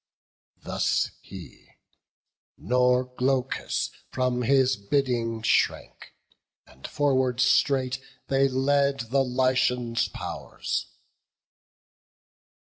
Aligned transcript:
Thus 0.63 1.11
he; 1.21 1.73
nor 2.57 3.03
Glaucus 3.03 3.91
from 4.09 4.41
his 4.41 4.75
bidding 4.75 5.43
shrank; 5.43 6.15
And 6.65 6.87
forward 6.87 7.39
straight 7.39 7.99
they 8.27 8.47
led 8.47 9.11
the 9.11 9.23
Lycian 9.23 9.93
pow'rs. 10.11 10.87